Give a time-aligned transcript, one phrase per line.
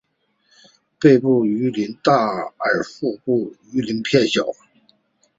[0.99, 2.11] 背部鳞片大
[2.57, 4.41] 而腹部鳞片小。